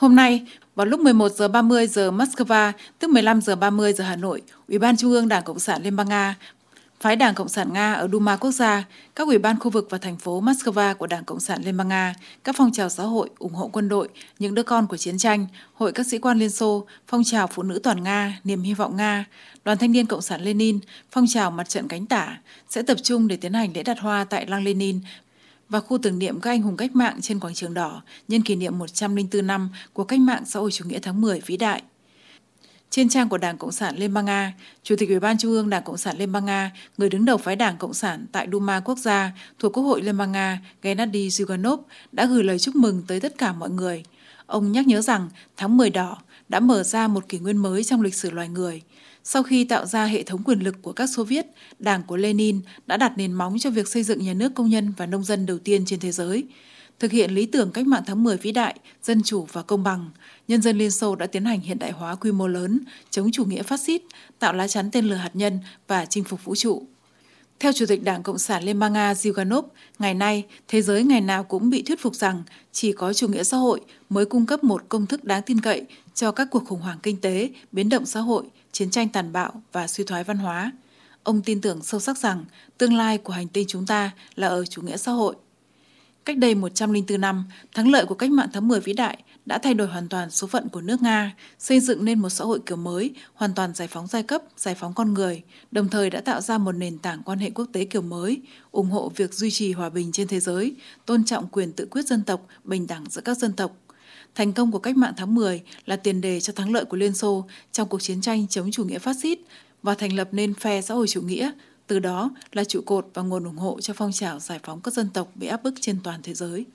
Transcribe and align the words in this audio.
Hôm 0.00 0.14
nay, 0.14 0.42
vào 0.74 0.86
lúc 0.86 1.00
11 1.00 1.32
giờ 1.32 1.48
30 1.48 1.86
giờ 1.86 2.10
Moscow, 2.10 2.72
tức 2.98 3.10
15 3.10 3.40
giờ 3.40 3.56
30 3.56 3.92
giờ 3.92 4.04
Hà 4.04 4.16
Nội, 4.16 4.42
Ủy 4.68 4.78
ban 4.78 4.96
Trung 4.96 5.10
ương 5.10 5.28
Đảng 5.28 5.44
Cộng 5.44 5.58
sản 5.58 5.82
Liên 5.82 5.96
bang 5.96 6.08
Nga, 6.08 6.34
phái 7.00 7.16
Đảng 7.16 7.34
Cộng 7.34 7.48
sản 7.48 7.72
Nga 7.72 7.92
ở 7.92 8.08
Duma 8.12 8.36
quốc 8.36 8.50
gia, 8.50 8.84
các 9.14 9.26
ủy 9.26 9.38
ban 9.38 9.58
khu 9.58 9.70
vực 9.70 9.86
và 9.90 9.98
thành 9.98 10.16
phố 10.16 10.40
Moscow 10.40 10.94
của 10.94 11.06
Đảng 11.06 11.24
Cộng 11.24 11.40
sản 11.40 11.62
Liên 11.64 11.76
bang 11.76 11.88
Nga, 11.88 12.14
các 12.44 12.54
phong 12.58 12.72
trào 12.72 12.88
xã 12.88 13.02
hội 13.02 13.30
ủng 13.38 13.54
hộ 13.54 13.70
quân 13.72 13.88
đội, 13.88 14.08
những 14.38 14.54
đứa 14.54 14.62
con 14.62 14.86
của 14.86 14.96
chiến 14.96 15.18
tranh, 15.18 15.46
hội 15.74 15.92
các 15.92 16.06
sĩ 16.06 16.18
quan 16.18 16.38
Liên 16.38 16.50
Xô, 16.50 16.86
phong 17.06 17.24
trào 17.24 17.46
phụ 17.46 17.62
nữ 17.62 17.80
toàn 17.82 18.02
Nga, 18.02 18.40
niềm 18.44 18.62
hy 18.62 18.74
vọng 18.74 18.96
Nga, 18.96 19.24
đoàn 19.64 19.78
thanh 19.78 19.92
niên 19.92 20.06
Cộng 20.06 20.22
sản 20.22 20.40
Lenin, 20.40 20.78
phong 21.10 21.26
trào 21.28 21.50
mặt 21.50 21.68
trận 21.68 21.88
cánh 21.88 22.06
tả 22.06 22.38
sẽ 22.68 22.82
tập 22.82 22.96
trung 23.02 23.28
để 23.28 23.36
tiến 23.36 23.52
hành 23.52 23.70
lễ 23.74 23.82
đặt 23.82 23.98
hoa 24.00 24.24
tại 24.24 24.46
Lăng 24.46 24.64
Lenin 24.64 25.00
và 25.70 25.80
khu 25.80 25.98
tưởng 25.98 26.18
niệm 26.18 26.40
các 26.40 26.50
anh 26.50 26.62
hùng 26.62 26.76
cách 26.76 26.96
mạng 26.96 27.18
trên 27.20 27.40
quảng 27.40 27.54
trường 27.54 27.74
đỏ 27.74 28.02
nhân 28.28 28.42
kỷ 28.42 28.56
niệm 28.56 28.78
104 28.78 29.46
năm 29.46 29.68
của 29.92 30.04
cách 30.04 30.20
mạng 30.20 30.42
xã 30.46 30.60
hội 30.60 30.70
chủ 30.70 30.84
nghĩa 30.84 30.98
tháng 31.02 31.20
10 31.20 31.40
vĩ 31.40 31.56
đại. 31.56 31.82
Trên 32.90 33.08
trang 33.08 33.28
của 33.28 33.38
Đảng 33.38 33.58
Cộng 33.58 33.72
sản 33.72 33.96
Liên 33.96 34.14
bang 34.14 34.24
Nga, 34.24 34.54
Chủ 34.82 34.94
tịch 34.98 35.08
Ủy 35.08 35.20
ban 35.20 35.38
Trung 35.38 35.52
ương 35.52 35.70
Đảng 35.70 35.82
Cộng 35.82 35.96
sản 35.96 36.18
Liên 36.18 36.32
bang 36.32 36.44
Nga, 36.44 36.72
người 36.98 37.08
đứng 37.08 37.24
đầu 37.24 37.36
phái 37.36 37.56
Đảng 37.56 37.76
Cộng 37.76 37.94
sản 37.94 38.26
tại 38.32 38.48
Duma 38.52 38.80
quốc 38.80 38.98
gia 38.98 39.32
thuộc 39.58 39.72
Quốc 39.72 39.82
hội 39.82 40.02
Liên 40.02 40.18
bang 40.18 40.32
Nga, 40.32 40.60
Gennady 40.82 41.28
Zyuganov 41.28 41.78
đã 42.12 42.26
gửi 42.26 42.44
lời 42.44 42.58
chúc 42.58 42.76
mừng 42.76 43.02
tới 43.06 43.20
tất 43.20 43.38
cả 43.38 43.52
mọi 43.52 43.70
người. 43.70 44.04
Ông 44.46 44.72
nhắc 44.72 44.86
nhớ 44.86 45.00
rằng 45.00 45.28
tháng 45.56 45.76
10 45.76 45.90
đỏ 45.90 46.18
đã 46.48 46.60
mở 46.60 46.82
ra 46.82 47.08
một 47.08 47.28
kỷ 47.28 47.38
nguyên 47.38 47.56
mới 47.56 47.84
trong 47.84 48.02
lịch 48.02 48.14
sử 48.14 48.30
loài 48.30 48.48
người. 48.48 48.82
Sau 49.24 49.42
khi 49.42 49.64
tạo 49.64 49.86
ra 49.86 50.04
hệ 50.04 50.22
thống 50.22 50.42
quyền 50.44 50.60
lực 50.60 50.76
của 50.82 50.92
các 50.92 51.06
Xô 51.06 51.24
Viết, 51.24 51.46
Đảng 51.78 52.02
của 52.02 52.16
Lenin 52.16 52.60
đã 52.86 52.96
đặt 52.96 53.12
nền 53.16 53.32
móng 53.32 53.58
cho 53.58 53.70
việc 53.70 53.88
xây 53.88 54.02
dựng 54.02 54.24
nhà 54.24 54.34
nước 54.34 54.54
công 54.54 54.70
nhân 54.70 54.92
và 54.96 55.06
nông 55.06 55.24
dân 55.24 55.46
đầu 55.46 55.58
tiên 55.58 55.84
trên 55.86 56.00
thế 56.00 56.12
giới. 56.12 56.44
Thực 56.98 57.12
hiện 57.12 57.30
lý 57.30 57.46
tưởng 57.46 57.70
cách 57.70 57.86
mạng 57.86 58.02
tháng 58.06 58.22
10 58.22 58.36
vĩ 58.36 58.52
đại, 58.52 58.78
dân 59.02 59.22
chủ 59.22 59.46
và 59.52 59.62
công 59.62 59.82
bằng, 59.82 60.10
nhân 60.48 60.62
dân 60.62 60.78
Liên 60.78 60.90
Xô 60.90 61.16
đã 61.16 61.26
tiến 61.26 61.44
hành 61.44 61.60
hiện 61.60 61.78
đại 61.78 61.90
hóa 61.90 62.14
quy 62.14 62.32
mô 62.32 62.48
lớn, 62.48 62.80
chống 63.10 63.30
chủ 63.32 63.44
nghĩa 63.44 63.62
phát 63.62 63.80
xít, 63.80 64.02
tạo 64.38 64.52
lá 64.52 64.68
chắn 64.68 64.90
tên 64.90 65.04
lửa 65.04 65.14
hạt 65.14 65.30
nhân 65.34 65.58
và 65.86 66.04
chinh 66.04 66.24
phục 66.24 66.44
vũ 66.44 66.54
trụ. 66.54 66.86
Theo 67.60 67.72
Chủ 67.72 67.86
tịch 67.86 68.04
Đảng 68.04 68.22
Cộng 68.22 68.38
sản 68.38 68.62
Liên 68.62 68.78
bang 68.78 68.92
Nga 68.92 69.12
Zyuganov, 69.12 69.62
ngày 69.98 70.14
nay, 70.14 70.46
thế 70.68 70.82
giới 70.82 71.02
ngày 71.02 71.20
nào 71.20 71.44
cũng 71.44 71.70
bị 71.70 71.82
thuyết 71.82 72.00
phục 72.00 72.14
rằng 72.14 72.42
chỉ 72.72 72.92
có 72.92 73.12
chủ 73.12 73.28
nghĩa 73.28 73.44
xã 73.44 73.56
hội 73.56 73.80
mới 74.08 74.24
cung 74.24 74.46
cấp 74.46 74.64
một 74.64 74.82
công 74.88 75.06
thức 75.06 75.24
đáng 75.24 75.42
tin 75.42 75.60
cậy 75.60 75.84
cho 76.14 76.32
các 76.32 76.48
cuộc 76.50 76.64
khủng 76.66 76.80
hoảng 76.80 76.98
kinh 77.02 77.20
tế, 77.20 77.50
biến 77.72 77.88
động 77.88 78.06
xã 78.06 78.20
hội, 78.20 78.44
chiến 78.72 78.90
tranh 78.90 79.08
tàn 79.08 79.32
bạo 79.32 79.62
và 79.72 79.86
suy 79.86 80.04
thoái 80.04 80.24
văn 80.24 80.38
hóa. 80.38 80.72
Ông 81.22 81.42
tin 81.42 81.60
tưởng 81.60 81.82
sâu 81.82 82.00
sắc 82.00 82.18
rằng 82.18 82.44
tương 82.78 82.94
lai 82.94 83.18
của 83.18 83.32
hành 83.32 83.48
tinh 83.48 83.66
chúng 83.68 83.86
ta 83.86 84.10
là 84.34 84.48
ở 84.48 84.64
chủ 84.64 84.82
nghĩa 84.82 84.96
xã 84.96 85.12
hội. 85.12 85.34
Cách 86.24 86.38
đây 86.38 86.54
104 86.54 87.20
năm, 87.20 87.44
thắng 87.74 87.90
lợi 87.90 88.06
của 88.06 88.14
cách 88.14 88.30
mạng 88.30 88.48
tháng 88.52 88.68
10 88.68 88.80
vĩ 88.80 88.92
đại 88.92 89.18
đã 89.46 89.58
thay 89.58 89.74
đổi 89.74 89.88
hoàn 89.88 90.08
toàn 90.08 90.30
số 90.30 90.46
phận 90.46 90.68
của 90.68 90.80
nước 90.80 91.02
Nga, 91.02 91.34
xây 91.58 91.80
dựng 91.80 92.04
nên 92.04 92.18
một 92.18 92.28
xã 92.30 92.44
hội 92.44 92.60
kiểu 92.66 92.76
mới, 92.76 93.10
hoàn 93.34 93.54
toàn 93.54 93.74
giải 93.74 93.88
phóng 93.88 94.06
giai 94.06 94.22
cấp, 94.22 94.42
giải 94.56 94.74
phóng 94.74 94.94
con 94.94 95.14
người, 95.14 95.42
đồng 95.70 95.88
thời 95.88 96.10
đã 96.10 96.20
tạo 96.20 96.40
ra 96.40 96.58
một 96.58 96.72
nền 96.72 96.98
tảng 96.98 97.22
quan 97.22 97.38
hệ 97.38 97.50
quốc 97.50 97.68
tế 97.72 97.84
kiểu 97.84 98.02
mới, 98.02 98.40
ủng 98.70 98.90
hộ 98.90 99.12
việc 99.16 99.34
duy 99.34 99.50
trì 99.50 99.72
hòa 99.72 99.90
bình 99.90 100.12
trên 100.12 100.28
thế 100.28 100.40
giới, 100.40 100.74
tôn 101.06 101.24
trọng 101.24 101.48
quyền 101.48 101.72
tự 101.72 101.86
quyết 101.90 102.06
dân 102.06 102.22
tộc, 102.22 102.46
bình 102.64 102.86
đẳng 102.86 103.04
giữa 103.10 103.20
các 103.20 103.38
dân 103.38 103.52
tộc. 103.52 103.76
Thành 104.34 104.52
công 104.52 104.72
của 104.72 104.78
cách 104.78 104.96
mạng 104.96 105.14
tháng 105.16 105.34
10 105.34 105.62
là 105.86 105.96
tiền 105.96 106.20
đề 106.20 106.40
cho 106.40 106.52
thắng 106.52 106.72
lợi 106.72 106.84
của 106.84 106.96
Liên 106.96 107.14
Xô 107.14 107.46
trong 107.72 107.88
cuộc 107.88 108.02
chiến 108.02 108.20
tranh 108.20 108.48
chống 108.48 108.70
chủ 108.70 108.84
nghĩa 108.84 108.98
phát 108.98 109.16
xít 109.22 109.38
và 109.82 109.94
thành 109.94 110.12
lập 110.12 110.28
nên 110.32 110.54
phe 110.54 110.82
xã 110.82 110.94
hội 110.94 111.06
chủ 111.08 111.20
nghĩa, 111.20 111.50
từ 111.90 111.98
đó 111.98 112.30
là 112.52 112.64
trụ 112.64 112.80
cột 112.86 113.06
và 113.14 113.22
nguồn 113.22 113.44
ủng 113.44 113.56
hộ 113.56 113.80
cho 113.80 113.94
phong 113.94 114.12
trào 114.12 114.38
giải 114.38 114.60
phóng 114.62 114.80
các 114.80 114.94
dân 114.94 115.08
tộc 115.14 115.28
bị 115.34 115.46
áp 115.46 115.62
bức 115.62 115.74
trên 115.80 115.98
toàn 116.04 116.20
thế 116.22 116.34
giới. 116.34 116.66